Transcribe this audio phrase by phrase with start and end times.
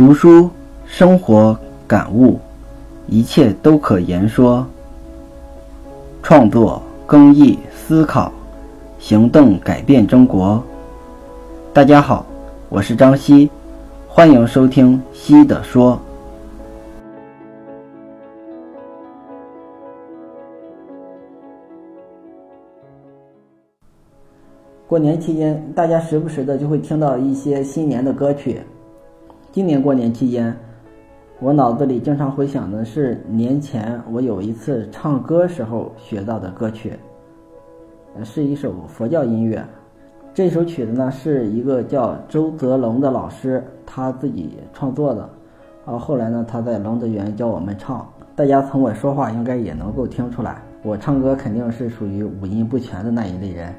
[0.00, 0.48] 读书、
[0.86, 1.54] 生活、
[1.86, 2.38] 感悟，
[3.06, 4.66] 一切都可言说。
[6.22, 8.32] 创作、更易、思考、
[8.98, 10.64] 行动，改变中国。
[11.74, 12.24] 大家好，
[12.70, 13.50] 我是张希，
[14.08, 16.00] 欢迎收听希的说。
[24.88, 28.62] 过年期间，大家时不时的就会听到一些新年的歌曲。
[29.52, 30.56] 今年过年期间，
[31.40, 36.92] 我脑子里经常回想的是年前我有一次唱歌时候学到的歌曲，
[38.22, 39.60] 是一首佛教音乐。
[40.32, 45.28] 这首曲子呢是一个叫周泽龙的老师他自己创作的，
[45.84, 48.08] 然后后来呢他在龙德园教我们唱。
[48.36, 53.74] 大家从我说话应该也能够听出来，我唱歌肯定是属于五音不全的那一类人。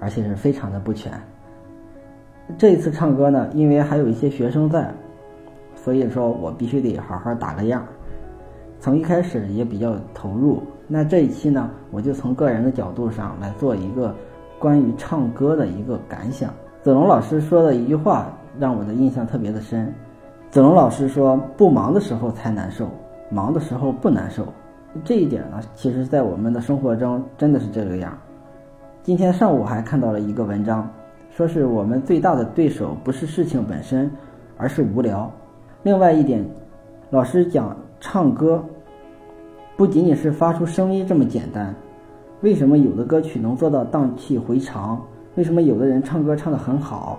[0.00, 1.12] 而且是非常的不全。
[2.58, 4.92] 这一次唱歌呢，因为还有一些学生在，
[5.84, 7.84] 所以说我必须得好好打个样。
[8.78, 10.62] 从一开始也比较投入。
[10.86, 14.14] 那这一期呢，我就从个人的角度上来做一个
[14.58, 16.52] 关于唱歌的一个感想。
[16.82, 18.26] 子龙老师说的一句话
[18.58, 19.92] 让我的印象特别的深。
[20.50, 22.88] 子龙老师说：“不忙的时候才难受，
[23.30, 24.46] 忙的时候不难受。”
[25.02, 28.16] 这一点呢，其实在我们的生活中真的是这个样。
[29.02, 30.88] 今天上午还看到了一个文章，
[31.30, 34.10] 说是我们最大的对手不是事情本身，
[34.58, 35.32] 而是无聊。
[35.84, 36.44] 另外一点，
[37.10, 38.62] 老师讲唱歌，
[39.76, 41.74] 不仅仅是发出声音这么简单。
[42.42, 45.02] 为什么有的歌曲能做到荡气回肠？
[45.34, 47.18] 为什么有的人唱歌唱得很好？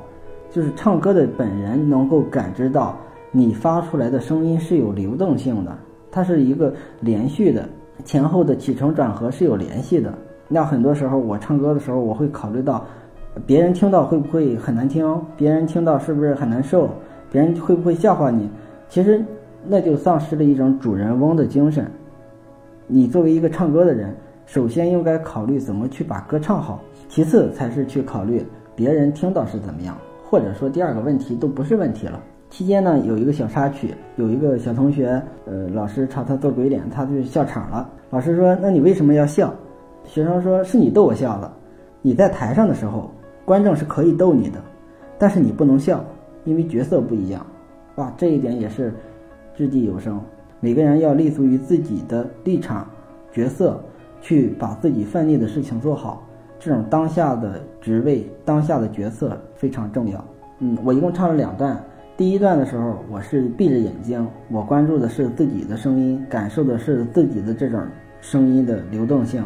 [0.49, 2.95] 就是唱歌的本人能够感知到
[3.31, 5.77] 你发出来的声音是有流动性的，
[6.09, 7.67] 它是一个连续的，
[8.05, 10.13] 前后的起承转合是有联系的。
[10.47, 12.85] 那很多时候，我唱歌的时候，我会考虑到，
[13.45, 15.21] 别人听到会不会很难听？
[15.35, 16.87] 别人听到是不是很难受？
[17.33, 18.47] 别人会不会笑话你？
[18.87, 19.19] 其实，
[19.65, 21.89] 那就丧失了一种主人翁的精神。
[22.85, 24.15] 你作为一个唱歌的人，
[24.45, 29.97] 首先应该考虑怎么去把歌唱好，其次才是去考虑别人听到是怎么样，
[30.29, 32.21] 或者说第二个问题都不是问题了。
[32.51, 37.89] 期间呢，有一个小插曲，有一个小同学，呃，老师朝他做鬼脸，他就笑场了。
[38.11, 39.51] 老师说：“那你为什么要笑？”
[40.05, 41.51] 学生说：“是你逗我笑了。
[42.03, 43.09] 你在台上的时候，
[43.43, 44.59] 观众是可以逗你的，
[45.17, 46.05] 但是你不能笑，
[46.45, 47.45] 因为角色不一样。
[47.95, 48.93] 哇，这一点也是
[49.55, 50.19] 掷地有声。
[50.59, 52.87] 每个人要立足于自己的立场、
[53.31, 53.79] 角色，
[54.21, 56.25] 去把自己分内的事情做好。
[56.59, 60.23] 这种当下的职位、当下的角色非常重要。
[60.59, 61.77] 嗯，我一共唱了两段。
[62.15, 67.81] 第一段的时候，我是闭着眼睛，我关注的是自己的声音，感受的是自己的这种
[68.21, 69.43] 声音的流动性。”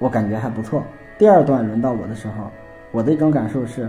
[0.00, 0.82] 我感觉还不错。
[1.16, 2.50] 第二段轮到我的时候，
[2.90, 3.88] 我的一种感受是，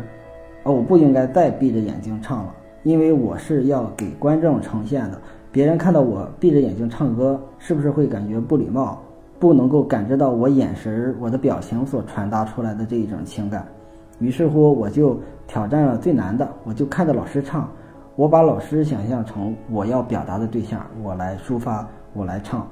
[0.64, 5.20] 哦，我不应该再闭着眼睛唱了，因为我是要给观众呈现的。
[5.52, 9.02] 别人看到我闭着眼睛唱歌，是不是会感觉不礼貌？
[9.40, 13.68] 不能够感知到我眼神、我的表情所传达出来的这一种情感。
[14.20, 17.70] 于是乎，我就挑战了最难的，我就看着老师唱，
[18.16, 22.66] 我把老师想象成我要表达的对象，我来抒发，我来唱。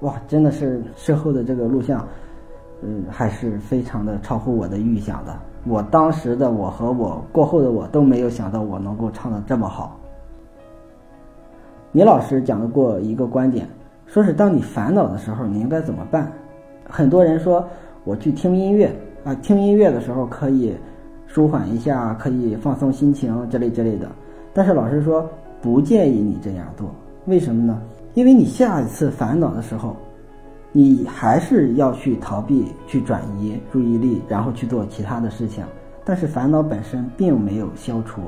[0.00, 2.04] 哇，真的是事后的这个录像。
[2.86, 5.34] 嗯，还是非常的超乎我的预想的。
[5.66, 9.98] 我当时的我和我过后的我都没有想到我能够唱的这么好。
[11.92, 13.66] 倪老师讲过一个观点，
[14.06, 16.30] 说是当你烦恼的时候，你应该怎么办？
[16.86, 17.66] 很多人说
[18.04, 18.94] 我去听音乐
[19.24, 20.76] 啊，听音乐的时候可以
[21.26, 24.06] 舒缓一下，可以放松心情之类之类的。
[24.52, 25.26] 但是老师说
[25.62, 26.94] 不建议你这样做，
[27.26, 27.80] 为什么呢？
[28.12, 29.96] 因为你下一次烦恼的时候。
[30.76, 35.62] 你还是要去逃避、去转移注意力，然后去做其他的事情。
[36.04, 38.22] 但是烦恼本身并没有消除。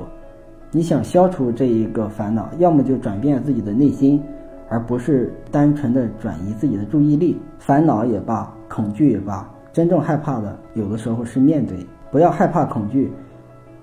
[0.71, 4.23] 你想消除这一个烦恼，要么就转变自己的内心，
[4.69, 7.37] 而不是单纯的转移自己的注意力。
[7.59, 11.77] 烦恼也罢，恐惧也罢，真正害怕的有的时候是面对。
[12.11, 13.11] 不要害怕恐惧，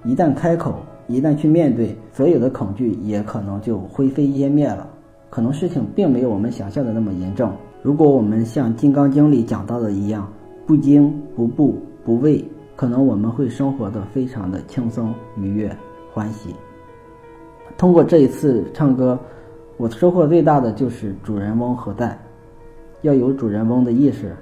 [0.05, 0.77] 一旦开口，
[1.07, 4.89] 一旦去面对，所有的恐惧也可能就灰飞烟灭了。
[5.29, 7.53] 可能事情并没有我们想象的那么严重。
[7.85, 10.27] 如果我们像《金刚经》里讲到的一样，
[10.65, 12.43] 不惊不怖不畏，
[12.75, 15.71] 可能我们会生活的非常的轻松愉悦
[16.11, 16.55] 欢喜。
[17.77, 19.19] 通过这一次唱歌，
[19.77, 22.19] 我收获最大的就是主人翁何在，
[23.03, 24.35] 要有主人翁的意识，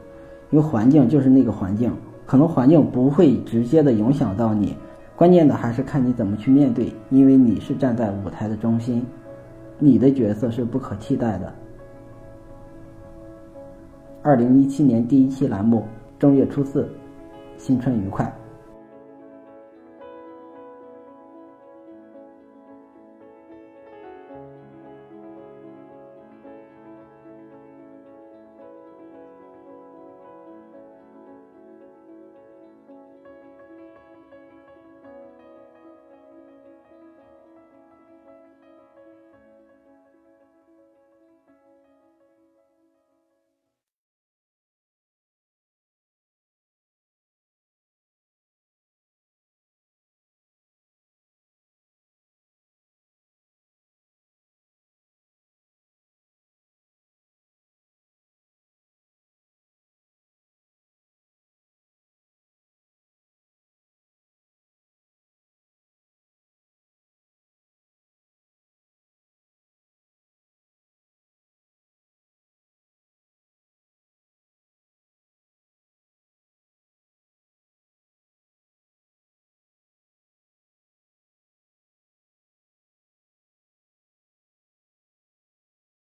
[0.51, 1.91] 因为环境就是那个环境，
[2.25, 4.77] 可能环境不会直接的影响到你，
[5.17, 9.05] 关键的还是看你怎么去面对，因为你是站在舞台的中心，
[9.81, 11.53] 你的角色是不可替代的。
[14.25, 15.85] 二零一七年第一期栏目，
[16.17, 16.89] 正月初四，
[17.59, 18.33] 新春愉快。